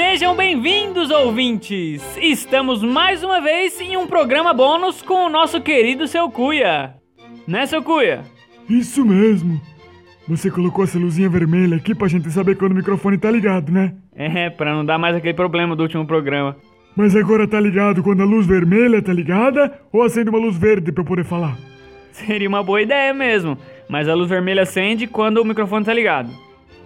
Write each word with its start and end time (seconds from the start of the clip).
Sejam 0.00 0.36
bem-vindos, 0.36 1.10
ouvintes! 1.10 2.00
Estamos 2.22 2.84
mais 2.84 3.24
uma 3.24 3.40
vez 3.40 3.80
em 3.80 3.96
um 3.96 4.06
programa 4.06 4.54
bônus 4.54 5.02
com 5.02 5.26
o 5.26 5.28
nosso 5.28 5.60
querido 5.60 6.06
Seu 6.06 6.30
Cuia. 6.30 6.94
Né, 7.48 7.66
Seu 7.66 7.82
Cuia? 7.82 8.22
Isso 8.70 9.04
mesmo. 9.04 9.60
Você 10.28 10.52
colocou 10.52 10.84
essa 10.84 11.00
luzinha 11.00 11.28
vermelha 11.28 11.78
aqui 11.78 11.96
pra 11.96 12.06
gente 12.06 12.30
saber 12.30 12.56
quando 12.56 12.70
o 12.70 12.74
microfone 12.76 13.18
tá 13.18 13.28
ligado, 13.28 13.72
né? 13.72 13.92
É, 14.14 14.48
pra 14.48 14.72
não 14.72 14.84
dar 14.84 14.98
mais 14.98 15.16
aquele 15.16 15.34
problema 15.34 15.74
do 15.74 15.82
último 15.82 16.06
programa. 16.06 16.56
Mas 16.94 17.16
agora 17.16 17.48
tá 17.48 17.58
ligado 17.58 18.00
quando 18.00 18.22
a 18.22 18.24
luz 18.24 18.46
vermelha 18.46 19.02
tá 19.02 19.12
ligada 19.12 19.80
ou 19.92 20.04
acende 20.04 20.30
uma 20.30 20.38
luz 20.38 20.56
verde 20.56 20.92
pra 20.92 21.02
eu 21.02 21.08
poder 21.08 21.24
falar? 21.24 21.58
Seria 22.12 22.48
uma 22.48 22.62
boa 22.62 22.80
ideia 22.80 23.12
mesmo, 23.12 23.58
mas 23.88 24.08
a 24.08 24.14
luz 24.14 24.28
vermelha 24.30 24.62
acende 24.62 25.08
quando 25.08 25.38
o 25.38 25.44
microfone 25.44 25.84
tá 25.84 25.92
ligado. 25.92 26.30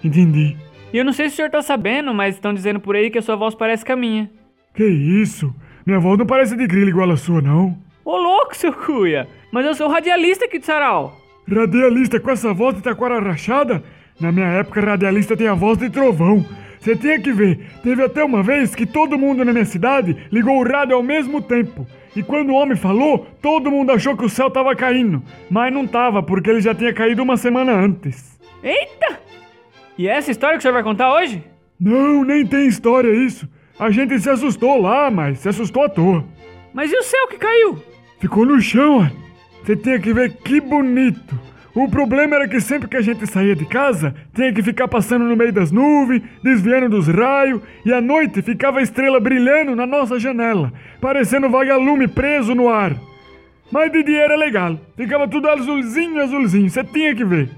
Entendi. 0.02 0.56
E 0.92 0.98
eu 0.98 1.04
não 1.04 1.12
sei 1.12 1.28
se 1.28 1.34
o 1.34 1.36
senhor 1.36 1.50
tá 1.50 1.62
sabendo, 1.62 2.12
mas 2.12 2.34
estão 2.34 2.52
dizendo 2.52 2.78
por 2.78 2.94
aí 2.94 3.10
que 3.10 3.18
a 3.18 3.22
sua 3.22 3.36
voz 3.36 3.54
parece 3.54 3.84
com 3.84 3.92
a 3.92 3.96
minha. 3.96 4.30
Que 4.74 4.84
isso? 4.84 5.54
Minha 5.86 5.98
voz 5.98 6.18
não 6.18 6.26
parece 6.26 6.56
de 6.56 6.66
grilo 6.66 6.90
igual 6.90 7.10
a 7.10 7.16
sua, 7.16 7.40
não. 7.40 7.78
Ô 8.04 8.16
louco, 8.16 8.56
seu 8.56 8.72
cuia! 8.72 9.26
Mas 9.50 9.64
eu 9.64 9.74
sou 9.74 9.88
radialista 9.88 10.44
aqui 10.44 10.58
de 10.58 10.66
Sarau. 10.66 11.18
Radialista 11.48 12.20
com 12.20 12.30
essa 12.30 12.52
voz 12.52 12.76
de 12.76 12.82
taquara 12.82 13.20
rachada? 13.20 13.82
Na 14.20 14.30
minha 14.30 14.46
época, 14.46 14.80
radialista 14.80 15.36
tem 15.36 15.48
a 15.48 15.54
voz 15.54 15.78
de 15.78 15.88
trovão. 15.88 16.44
Você 16.78 16.96
tinha 16.96 17.18
que 17.20 17.32
ver, 17.32 17.60
teve 17.82 18.02
até 18.02 18.24
uma 18.24 18.42
vez 18.42 18.74
que 18.74 18.84
todo 18.84 19.18
mundo 19.18 19.44
na 19.44 19.52
minha 19.52 19.64
cidade 19.64 20.16
ligou 20.32 20.58
o 20.58 20.64
rádio 20.64 20.96
ao 20.96 21.02
mesmo 21.02 21.40
tempo. 21.40 21.86
E 22.14 22.22
quando 22.22 22.50
o 22.50 22.54
homem 22.54 22.76
falou, 22.76 23.26
todo 23.40 23.70
mundo 23.70 23.92
achou 23.92 24.16
que 24.16 24.24
o 24.24 24.28
céu 24.28 24.50
tava 24.50 24.74
caindo. 24.76 25.22
Mas 25.48 25.72
não 25.72 25.86
tava, 25.86 26.22
porque 26.22 26.50
ele 26.50 26.60
já 26.60 26.74
tinha 26.74 26.92
caído 26.92 27.22
uma 27.22 27.36
semana 27.36 27.72
antes. 27.72 28.38
Eita! 28.62 29.21
E 29.98 30.08
é 30.08 30.16
essa 30.16 30.30
história 30.30 30.56
que 30.56 30.60
o 30.60 30.62
senhor 30.62 30.74
vai 30.74 30.82
contar 30.82 31.14
hoje? 31.14 31.42
Não, 31.78 32.24
nem 32.24 32.46
tem 32.46 32.66
história 32.66 33.12
isso. 33.12 33.48
A 33.78 33.90
gente 33.90 34.18
se 34.18 34.30
assustou 34.30 34.80
lá, 34.80 35.10
mas 35.10 35.40
se 35.40 35.48
assustou 35.48 35.84
à 35.84 35.88
toa. 35.88 36.24
Mas 36.72 36.92
e 36.92 36.96
o 36.96 37.02
céu 37.02 37.28
que 37.28 37.36
caiu? 37.36 37.82
Ficou 38.20 38.46
no 38.46 38.60
chão, 38.60 39.00
ó. 39.00 39.22
Você 39.64 39.76
tinha 39.76 39.98
que 39.98 40.12
ver 40.12 40.32
que 40.36 40.60
bonito. 40.60 41.38
O 41.74 41.88
problema 41.88 42.36
era 42.36 42.48
que 42.48 42.60
sempre 42.60 42.88
que 42.88 42.96
a 42.96 43.00
gente 43.00 43.26
saía 43.26 43.56
de 43.56 43.64
casa, 43.64 44.14
tinha 44.34 44.52
que 44.52 44.62
ficar 44.62 44.88
passando 44.88 45.24
no 45.24 45.34
meio 45.34 45.52
das 45.52 45.72
nuvens, 45.72 46.22
desviando 46.42 46.90
dos 46.90 47.08
raios, 47.08 47.62
e 47.84 47.92
à 47.92 48.00
noite 48.00 48.42
ficava 48.42 48.78
a 48.78 48.82
estrela 48.82 49.18
brilhando 49.18 49.74
na 49.74 49.86
nossa 49.86 50.18
janela, 50.18 50.70
parecendo 51.00 51.48
vagalume 51.48 52.06
preso 52.06 52.54
no 52.54 52.68
ar. 52.68 52.94
Mas 53.70 53.90
de 53.90 54.02
dia 54.02 54.20
era 54.20 54.36
legal, 54.36 54.78
ficava 54.94 55.26
tudo 55.26 55.48
azulzinho, 55.48 56.20
azulzinho, 56.20 56.68
você 56.68 56.84
tinha 56.84 57.14
que 57.14 57.24
ver. 57.24 57.48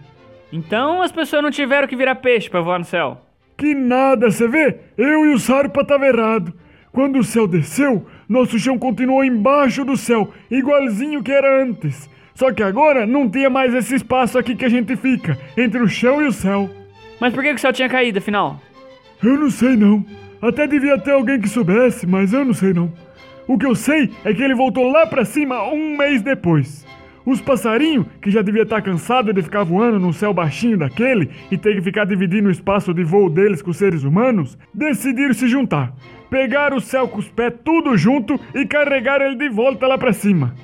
Então 0.52 1.02
as 1.02 1.12
pessoas 1.12 1.42
não 1.42 1.50
tiveram 1.50 1.88
que 1.88 1.96
virar 1.96 2.16
peixe 2.16 2.48
pra 2.48 2.60
voar 2.60 2.78
no 2.78 2.84
céu. 2.84 3.20
Que 3.56 3.74
nada, 3.74 4.30
você 4.30 4.48
vê? 4.48 4.78
Eu 4.96 5.26
e 5.26 5.34
o 5.34 5.38
Sarpa 5.38 5.84
tava 5.84 6.06
errado. 6.06 6.52
Quando 6.92 7.18
o 7.18 7.24
céu 7.24 7.46
desceu, 7.46 8.06
nosso 8.28 8.58
chão 8.58 8.78
continuou 8.78 9.24
embaixo 9.24 9.84
do 9.84 9.96
céu, 9.96 10.32
igualzinho 10.50 11.22
que 11.22 11.32
era 11.32 11.62
antes. 11.62 12.08
Só 12.34 12.52
que 12.52 12.62
agora 12.62 13.06
não 13.06 13.28
tinha 13.28 13.48
mais 13.48 13.74
esse 13.74 13.94
espaço 13.96 14.38
aqui 14.38 14.54
que 14.56 14.64
a 14.64 14.68
gente 14.68 14.96
fica, 14.96 15.38
entre 15.56 15.80
o 15.80 15.88
chão 15.88 16.20
e 16.22 16.26
o 16.26 16.32
céu. 16.32 16.68
Mas 17.20 17.32
por 17.32 17.42
que 17.42 17.50
que 17.50 17.56
o 17.56 17.60
céu 17.60 17.72
tinha 17.72 17.88
caído, 17.88 18.18
afinal? 18.18 18.60
Eu 19.22 19.38
não 19.38 19.50
sei 19.50 19.76
não. 19.76 20.04
Até 20.42 20.66
devia 20.66 20.98
ter 20.98 21.12
alguém 21.12 21.40
que 21.40 21.48
soubesse, 21.48 22.06
mas 22.06 22.32
eu 22.32 22.44
não 22.44 22.52
sei 22.52 22.72
não. 22.72 22.92
O 23.46 23.56
que 23.56 23.66
eu 23.66 23.74
sei 23.74 24.10
é 24.24 24.34
que 24.34 24.42
ele 24.42 24.54
voltou 24.54 24.90
lá 24.90 25.06
pra 25.06 25.24
cima 25.24 25.62
um 25.64 25.96
mês 25.96 26.22
depois. 26.22 26.86
Os 27.26 27.40
passarinhos, 27.40 28.06
que 28.20 28.30
já 28.30 28.42
devia 28.42 28.64
estar 28.64 28.82
cansado 28.82 29.32
de 29.32 29.42
ficar 29.42 29.64
voando 29.64 29.98
num 29.98 30.12
céu 30.12 30.34
baixinho 30.34 30.76
daquele 30.76 31.30
e 31.50 31.56
ter 31.56 31.74
que 31.74 31.80
ficar 31.80 32.04
dividindo 32.04 32.48
o 32.48 32.52
espaço 32.52 32.92
de 32.92 33.02
voo 33.02 33.30
deles 33.30 33.62
com 33.62 33.70
os 33.70 33.78
seres 33.78 34.04
humanos, 34.04 34.58
decidiram 34.74 35.32
se 35.32 35.48
juntar. 35.48 35.94
Pegaram 36.28 36.76
o 36.76 36.80
céu 36.80 37.08
com 37.08 37.18
os 37.18 37.28
pés 37.28 37.54
tudo 37.64 37.96
junto 37.96 38.38
e 38.54 38.66
carregaram 38.66 39.26
ele 39.26 39.36
de 39.36 39.48
volta 39.48 39.86
lá 39.86 39.96
pra 39.96 40.12
cima. 40.12 40.54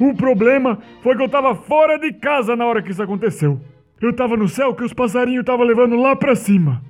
O 0.00 0.12
problema 0.14 0.78
foi 1.02 1.16
que 1.16 1.22
eu 1.22 1.28
tava 1.28 1.54
fora 1.54 1.98
de 1.98 2.12
casa 2.12 2.56
na 2.56 2.66
hora 2.66 2.82
que 2.82 2.90
isso 2.90 3.02
aconteceu. 3.02 3.60
Eu 4.00 4.12
tava 4.12 4.36
no 4.36 4.48
céu 4.48 4.74
que 4.74 4.84
os 4.84 4.92
passarinhos 4.92 5.40
estavam 5.40 5.64
levando 5.64 5.96
lá 5.96 6.16
pra 6.16 6.34
cima. 6.34 6.82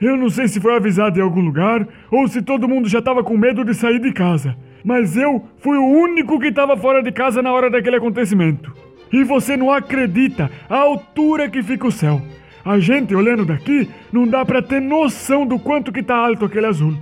Eu 0.00 0.16
não 0.16 0.28
sei 0.28 0.48
se 0.48 0.60
foi 0.60 0.74
avisado 0.74 1.18
em 1.18 1.22
algum 1.22 1.40
lugar 1.40 1.86
ou 2.10 2.26
se 2.26 2.42
todo 2.42 2.68
mundo 2.68 2.88
já 2.88 3.00
tava 3.00 3.22
com 3.22 3.36
medo 3.36 3.64
de 3.64 3.72
sair 3.74 3.98
de 3.98 4.12
casa, 4.12 4.56
mas 4.84 5.16
eu 5.16 5.42
fui 5.58 5.78
o 5.78 5.86
único 5.86 6.38
que 6.38 6.52
tava 6.52 6.76
fora 6.76 7.02
de 7.02 7.10
casa 7.10 7.42
na 7.42 7.50
hora 7.52 7.70
daquele 7.70 7.96
acontecimento. 7.96 8.72
E 9.10 9.24
você 9.24 9.56
não 9.56 9.70
acredita 9.70 10.50
a 10.68 10.76
altura 10.76 11.48
que 11.48 11.62
fica 11.62 11.86
o 11.86 11.92
céu. 11.92 12.20
A 12.64 12.78
gente 12.78 13.14
olhando 13.14 13.44
daqui 13.44 13.88
não 14.12 14.26
dá 14.26 14.44
pra 14.44 14.60
ter 14.60 14.80
noção 14.80 15.46
do 15.46 15.58
quanto 15.58 15.92
que 15.92 16.02
tá 16.02 16.16
alto 16.16 16.44
aquele 16.44 16.66
azul. 16.66 16.94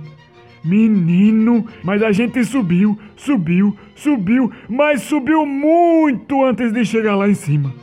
Menino, 0.63 1.65
mas 1.83 2.01
a 2.01 2.11
gente 2.11 2.43
subiu, 2.45 2.97
subiu, 3.17 3.75
subiu, 3.95 4.49
mas 4.69 5.01
subiu 5.01 5.45
muito 5.45 6.43
antes 6.43 6.71
de 6.71 6.85
chegar 6.85 7.15
lá 7.15 7.27
em 7.27 7.33
cima. 7.33 7.73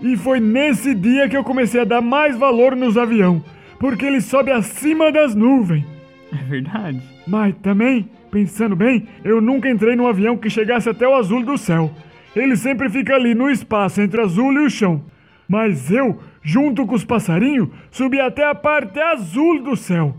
E 0.00 0.16
foi 0.16 0.40
nesse 0.40 0.94
dia 0.94 1.28
que 1.28 1.36
eu 1.36 1.44
comecei 1.44 1.82
a 1.82 1.84
dar 1.84 2.00
mais 2.00 2.36
valor 2.36 2.74
nos 2.74 2.96
aviões, 2.96 3.42
porque 3.78 4.06
ele 4.06 4.22
sobe 4.22 4.50
acima 4.50 5.12
das 5.12 5.34
nuvens. 5.34 5.84
É 6.40 6.44
verdade. 6.44 7.00
Mas 7.26 7.54
também, 7.62 8.08
pensando 8.30 8.76
bem, 8.76 9.06
eu 9.24 9.40
nunca 9.40 9.68
entrei 9.68 9.96
num 9.96 10.06
avião 10.06 10.36
que 10.36 10.48
chegasse 10.48 10.88
até 10.88 11.06
o 11.06 11.14
azul 11.14 11.42
do 11.42 11.58
céu. 11.58 11.90
Ele 12.34 12.56
sempre 12.56 12.88
fica 12.88 13.14
ali 13.14 13.34
no 13.34 13.50
espaço 13.50 14.00
entre 14.00 14.20
azul 14.20 14.52
e 14.52 14.58
o 14.58 14.70
chão. 14.70 15.02
Mas 15.48 15.90
eu, 15.90 16.20
junto 16.42 16.86
com 16.86 16.94
os 16.94 17.04
passarinhos, 17.04 17.68
subi 17.90 18.20
até 18.20 18.44
a 18.48 18.54
parte 18.54 19.00
azul 19.00 19.62
do 19.62 19.74
céu. 19.74 20.14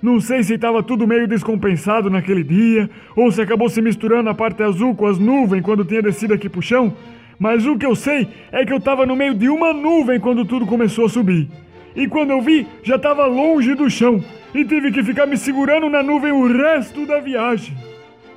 Não 0.00 0.20
sei 0.20 0.44
se 0.44 0.54
estava 0.54 0.80
tudo 0.80 1.08
meio 1.08 1.26
descompensado 1.26 2.08
naquele 2.08 2.44
dia, 2.44 2.88
ou 3.16 3.32
se 3.32 3.42
acabou 3.42 3.68
se 3.68 3.82
misturando 3.82 4.30
a 4.30 4.34
parte 4.34 4.62
azul 4.62 4.94
com 4.94 5.06
as 5.06 5.18
nuvens 5.18 5.62
quando 5.62 5.84
tinha 5.84 6.00
descido 6.00 6.34
aqui 6.34 6.48
pro 6.48 6.62
chão, 6.62 6.94
mas 7.38 7.66
o 7.66 7.76
que 7.76 7.84
eu 7.84 7.96
sei 7.96 8.28
é 8.52 8.64
que 8.64 8.72
eu 8.72 8.78
estava 8.78 9.04
no 9.04 9.16
meio 9.16 9.34
de 9.34 9.48
uma 9.48 9.72
nuvem 9.72 10.20
quando 10.20 10.44
tudo 10.44 10.66
começou 10.66 11.06
a 11.06 11.08
subir. 11.08 11.48
E 11.98 12.06
quando 12.06 12.30
eu 12.30 12.40
vi, 12.40 12.64
já 12.80 12.94
estava 12.94 13.26
longe 13.26 13.74
do 13.74 13.90
chão 13.90 14.22
e 14.54 14.64
tive 14.64 14.92
que 14.92 15.02
ficar 15.02 15.26
me 15.26 15.36
segurando 15.36 15.90
na 15.90 16.00
nuvem 16.00 16.30
o 16.30 16.46
resto 16.46 17.04
da 17.04 17.18
viagem. 17.18 17.76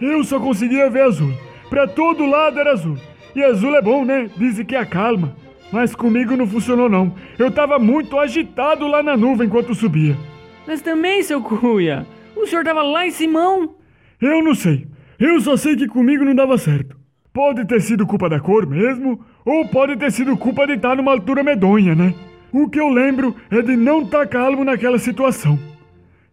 Eu 0.01 0.23
só 0.23 0.39
conseguia 0.39 0.89
ver 0.89 1.03
azul. 1.03 1.31
Pra 1.69 1.85
todo 1.88 2.25
lado 2.25 2.59
era 2.59 2.72
azul. 2.72 2.97
E 3.35 3.44
azul 3.44 3.75
é 3.75 3.81
bom, 3.81 4.03
né? 4.03 4.31
Dizem 4.35 4.66
que 4.66 4.75
acalma. 4.75 5.35
Mas 5.72 5.94
comigo 5.94 6.35
não 6.35 6.47
funcionou 6.47 6.89
não. 6.89 7.13
Eu 7.38 7.49
estava 7.49 7.77
muito 7.77 8.17
agitado 8.17 8.88
lá 8.88 9.03
na 9.03 9.16
nuvem 9.16 9.45
enquanto 9.45 9.75
subia. 9.75 10.17
Mas 10.66 10.81
também, 10.81 11.22
seu 11.22 11.39
cuia, 11.39 12.07
o 12.35 12.47
senhor 12.47 12.66
tava 12.66 12.81
lá 12.81 13.05
em 13.05 13.11
Simão. 13.11 13.75
Eu 14.19 14.43
não 14.43 14.55
sei. 14.55 14.88
Eu 15.19 15.39
só 15.39 15.55
sei 15.55 15.75
que 15.75 15.88
comigo 15.88 16.25
não 16.25 16.33
dava 16.33 16.57
certo. 16.57 16.97
Pode 17.31 17.63
ter 17.67 17.79
sido 17.79 18.07
culpa 18.07 18.28
da 18.28 18.39
cor 18.39 18.66
mesmo, 18.66 19.23
ou 19.45 19.67
pode 19.67 19.95
ter 19.97 20.11
sido 20.11 20.35
culpa 20.35 20.66
de 20.66 20.73
estar 20.73 20.97
numa 20.97 21.11
altura 21.11 21.43
medonha, 21.43 21.93
né? 21.93 22.11
O 22.51 22.69
que 22.69 22.79
eu 22.79 22.89
lembro 22.89 23.35
é 23.50 23.62
de 23.62 23.75
não 23.75 24.01
estar 24.01 24.28
calmo 24.28 24.63
naquela 24.63 25.00
situação. 25.00 25.57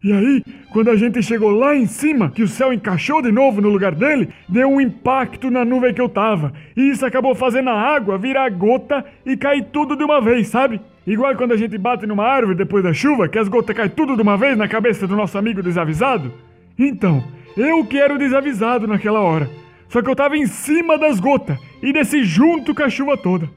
E 0.02 0.12
aí, 0.12 0.44
quando 0.72 0.90
a 0.90 0.96
gente 0.96 1.20
chegou 1.22 1.50
lá 1.50 1.74
em 1.74 1.86
cima, 1.86 2.30
que 2.30 2.42
o 2.42 2.48
céu 2.48 2.72
encaixou 2.72 3.20
de 3.20 3.32
novo 3.32 3.60
no 3.60 3.68
lugar 3.68 3.94
dele, 3.94 4.28
deu 4.48 4.68
um 4.68 4.80
impacto 4.80 5.50
na 5.50 5.64
nuvem 5.64 5.92
que 5.92 6.00
eu 6.00 6.08
tava. 6.08 6.52
E 6.76 6.90
isso 6.90 7.04
acabou 7.04 7.34
fazendo 7.34 7.70
a 7.70 7.80
água 7.80 8.16
virar 8.16 8.48
gota 8.50 9.04
e 9.26 9.36
cair 9.36 9.66
tudo 9.72 9.96
de 9.96 10.04
uma 10.04 10.20
vez, 10.20 10.48
sabe? 10.48 10.80
Igual 11.04 11.34
quando 11.36 11.52
a 11.52 11.56
gente 11.56 11.76
bate 11.76 12.06
numa 12.06 12.24
árvore 12.24 12.56
depois 12.56 12.84
da 12.84 12.92
chuva, 12.92 13.28
que 13.28 13.38
as 13.38 13.48
gotas 13.48 13.74
caem 13.74 13.90
tudo 13.90 14.14
de 14.14 14.22
uma 14.22 14.36
vez 14.36 14.56
na 14.56 14.68
cabeça 14.68 15.06
do 15.06 15.16
nosso 15.16 15.36
amigo 15.36 15.62
desavisado. 15.62 16.32
Então, 16.78 17.24
eu 17.56 17.84
que 17.84 17.98
era 17.98 18.14
o 18.14 18.18
desavisado 18.18 18.86
naquela 18.86 19.20
hora. 19.20 19.50
Só 19.88 20.00
que 20.00 20.08
eu 20.08 20.14
tava 20.14 20.36
em 20.36 20.46
cima 20.46 20.96
das 20.96 21.18
gotas 21.18 21.58
e 21.82 21.92
desci 21.92 22.22
junto 22.22 22.72
com 22.72 22.82
a 22.82 22.90
chuva 22.90 23.16
toda. 23.16 23.48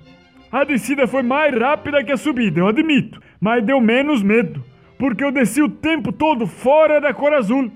A 0.51 0.65
descida 0.65 1.07
foi 1.07 1.23
mais 1.23 1.55
rápida 1.57 2.03
que 2.03 2.11
a 2.11 2.17
subida, 2.17 2.59
eu 2.59 2.67
admito, 2.67 3.21
mas 3.39 3.63
deu 3.63 3.79
menos 3.79 4.21
medo, 4.21 4.61
porque 4.99 5.23
eu 5.23 5.31
desci 5.31 5.61
o 5.61 5.69
tempo 5.69 6.11
todo 6.11 6.45
fora 6.45 6.99
da 6.99 7.13
cor 7.13 7.31
azul. 7.31 7.71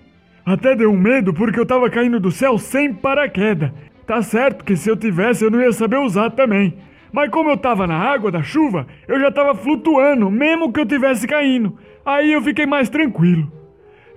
Até 0.46 0.76
deu 0.76 0.92
medo 0.92 1.34
porque 1.34 1.58
eu 1.58 1.66
tava 1.66 1.90
caindo 1.90 2.20
do 2.20 2.30
céu 2.32 2.58
sem 2.58 2.94
paraquedas. 2.94 3.72
Tá 4.06 4.22
certo 4.22 4.66
que 4.66 4.76
se 4.76 4.90
eu 4.90 4.98
tivesse 4.98 5.46
eu 5.46 5.50
não 5.50 5.62
ia 5.62 5.72
saber 5.72 5.98
usar 5.98 6.32
também. 6.32 6.76
Mas 7.14 7.30
como 7.30 7.50
eu 7.50 7.56
tava 7.56 7.88
na 7.88 7.96
água 7.96 8.30
da 8.30 8.44
chuva, 8.44 8.86
eu 9.08 9.18
já 9.22 9.32
tava 9.32 9.56
flutuando, 9.56 10.30
mesmo 10.30 10.72
que 10.72 10.80
eu 10.82 10.86
tivesse 10.86 11.26
caindo. 11.26 11.78
Aí 12.06 12.34
eu 12.34 12.42
fiquei 12.42 12.66
mais 12.66 12.90
tranquilo. 12.90 13.50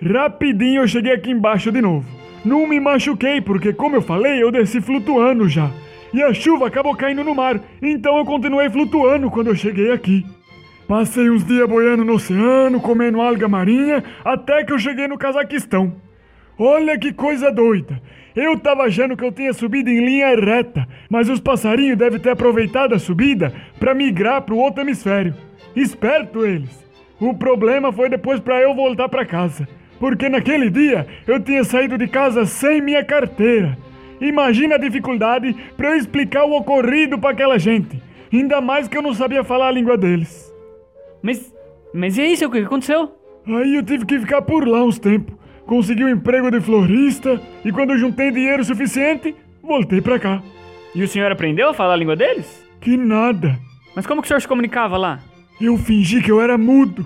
Rapidinho 0.01 0.81
eu 0.81 0.87
cheguei 0.87 1.13
aqui 1.13 1.31
embaixo 1.31 1.71
de 1.71 1.81
novo. 1.81 2.05
Não 2.43 2.67
me 2.67 2.77
machuquei, 2.77 3.39
porque 3.39 3.71
como 3.71 3.95
eu 3.95 4.01
falei, 4.01 4.43
eu 4.43 4.51
desci 4.51 4.81
flutuando 4.81 5.47
já. 5.47 5.71
E 6.13 6.23
a 6.23 6.33
chuva 6.33 6.67
acabou 6.67 6.95
caindo 6.95 7.23
no 7.23 7.35
mar, 7.35 7.59
então 7.81 8.17
eu 8.17 8.25
continuei 8.25 8.69
flutuando 8.69 9.29
quando 9.29 9.47
eu 9.47 9.55
cheguei 9.55 9.91
aqui. 9.91 10.25
Passei 10.87 11.29
uns 11.29 11.45
dias 11.45 11.69
boiando 11.69 12.03
no 12.03 12.13
oceano, 12.13 12.81
comendo 12.81 13.21
alga 13.21 13.47
marinha, 13.47 14.03
até 14.25 14.63
que 14.63 14.73
eu 14.73 14.79
cheguei 14.79 15.07
no 15.07 15.19
Cazaquistão. 15.19 15.93
Olha 16.57 16.97
que 16.97 17.13
coisa 17.13 17.51
doida! 17.51 18.01
Eu 18.35 18.57
tava 18.59 18.83
achando 18.83 19.15
que 19.15 19.23
eu 19.23 19.31
tinha 19.31 19.53
subido 19.53 19.89
em 19.89 20.03
linha 20.03 20.35
reta, 20.35 20.87
mas 21.09 21.29
os 21.29 21.39
passarinhos 21.39 21.97
devem 21.97 22.19
ter 22.19 22.31
aproveitado 22.31 22.95
a 22.95 22.99
subida 22.99 23.53
para 23.79 23.93
migrar 23.93 24.41
pro 24.41 24.57
outro 24.57 24.81
hemisfério. 24.81 25.35
Esperto 25.75 26.45
eles! 26.45 26.85
O 27.19 27.33
problema 27.33 27.91
foi 27.91 28.09
depois 28.09 28.39
para 28.39 28.61
eu 28.61 28.73
voltar 28.73 29.09
para 29.09 29.25
casa, 29.25 29.67
porque 29.99 30.27
naquele 30.27 30.69
dia 30.69 31.05
eu 31.27 31.39
tinha 31.39 31.63
saído 31.63 31.97
de 31.97 32.07
casa 32.07 32.45
sem 32.45 32.81
minha 32.81 33.03
carteira. 33.03 33.77
Imagina 34.21 34.75
a 34.75 34.79
dificuldade 34.79 35.55
para 35.77 35.89
eu 35.89 35.95
explicar 35.95 36.45
o 36.45 36.55
ocorrido 36.57 37.17
para 37.17 37.31
aquela 37.31 37.57
gente. 37.57 38.01
Ainda 38.31 38.61
mais 38.61 38.87
que 38.87 38.97
eu 38.97 39.01
não 39.01 39.13
sabia 39.13 39.43
falar 39.43 39.69
a 39.69 39.71
língua 39.71 39.97
deles. 39.97 40.53
Mas, 41.21 41.53
mas 41.93 42.17
e 42.17 42.21
aí, 42.21 42.37
seu 42.37 42.49
Cuia, 42.49 42.61
o 42.61 42.65
que 42.65 42.67
aconteceu? 42.67 43.11
Aí 43.47 43.75
eu 43.75 43.83
tive 43.83 44.05
que 44.05 44.19
ficar 44.19 44.41
por 44.41 44.67
lá 44.67 44.83
uns 44.83 44.99
tempos. 44.99 45.35
Consegui 45.65 46.03
um 46.03 46.09
emprego 46.09 46.51
de 46.51 46.59
florista 46.59 47.41
e 47.63 47.71
quando 47.71 47.91
eu 47.91 47.97
juntei 47.97 48.31
dinheiro 48.31 48.63
suficiente, 48.63 49.35
voltei 49.61 50.01
pra 50.01 50.19
cá. 50.19 50.41
E 50.93 51.03
o 51.03 51.07
senhor 51.07 51.31
aprendeu 51.31 51.69
a 51.69 51.73
falar 51.73 51.93
a 51.93 51.97
língua 51.97 52.15
deles? 52.15 52.65
Que 52.81 52.97
nada. 52.97 53.57
Mas 53.95 54.07
como 54.07 54.21
que 54.21 54.25
o 54.25 54.27
senhor 54.27 54.41
se 54.41 54.47
comunicava 54.47 54.97
lá? 54.97 55.19
Eu 55.59 55.77
fingi 55.77 56.21
que 56.21 56.31
eu 56.31 56.41
era 56.41 56.57
mudo. 56.57 57.05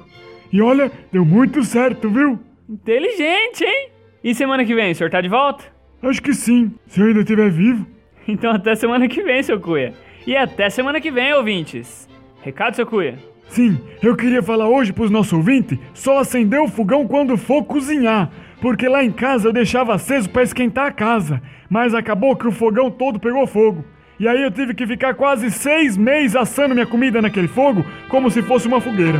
E 0.51 0.61
olha, 0.61 0.91
deu 1.11 1.25
muito 1.25 1.63
certo, 1.63 2.09
viu? 2.09 2.39
Inteligente, 2.69 3.63
hein? 3.63 3.89
E 4.23 4.33
semana 4.35 4.63
que 4.63 4.75
vem, 4.75 4.91
o 4.91 4.95
senhor 4.95 5.09
tá 5.09 5.19
de 5.19 5.27
volta? 5.27 5.72
Acho 6.03 6.21
que 6.21 6.33
sim, 6.33 6.73
se 6.85 6.99
eu 6.99 7.07
ainda 7.07 7.21
estiver 7.21 7.49
vivo. 7.49 7.87
Então 8.27 8.51
até 8.51 8.75
semana 8.75 9.07
que 9.07 9.23
vem, 9.23 9.41
seu 9.41 9.59
Cuia. 9.59 9.93
E 10.27 10.35
até 10.35 10.69
semana 10.69 10.99
que 10.99 11.09
vem, 11.09 11.33
ouvintes. 11.33 12.09
Recado, 12.41 12.75
seu 12.75 12.85
Cuia? 12.85 13.17
Sim, 13.47 13.79
eu 14.01 14.15
queria 14.15 14.43
falar 14.43 14.67
hoje 14.67 14.91
pros 14.91 15.09
nossos 15.09 15.31
ouvintes 15.31 15.77
só 15.93 16.19
acender 16.19 16.59
o 16.59 16.67
fogão 16.67 17.07
quando 17.07 17.37
for 17.37 17.63
cozinhar. 17.63 18.29
Porque 18.61 18.87
lá 18.87 19.03
em 19.03 19.11
casa 19.11 19.47
eu 19.47 19.53
deixava 19.53 19.93
aceso 19.93 20.29
para 20.29 20.43
esquentar 20.43 20.87
a 20.87 20.91
casa. 20.91 21.41
Mas 21.69 21.93
acabou 21.93 22.35
que 22.35 22.47
o 22.47 22.51
fogão 22.51 22.91
todo 22.91 23.19
pegou 23.19 23.47
fogo. 23.47 23.85
E 24.19 24.27
aí 24.27 24.41
eu 24.41 24.51
tive 24.51 24.73
que 24.73 24.85
ficar 24.85 25.13
quase 25.13 25.51
seis 25.51 25.97
meses 25.97 26.35
assando 26.35 26.73
minha 26.73 26.85
comida 26.85 27.21
naquele 27.21 27.47
fogo 27.47 27.85
como 28.09 28.29
se 28.29 28.41
fosse 28.41 28.67
uma 28.67 28.81
fogueira. 28.81 29.19